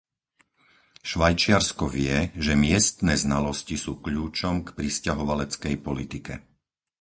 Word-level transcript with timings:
Švajčiarsko 1.09 1.85
vie, 1.95 2.15
že 2.45 2.57
miestne 2.65 3.13
znalosti 3.23 3.75
sú 3.83 3.91
kľúčom 4.05 4.55
k 4.65 4.69
prisťahovaleckej 4.77 5.75
politike. 5.87 6.33